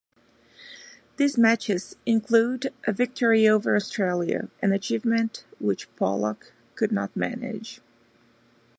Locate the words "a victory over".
2.87-3.75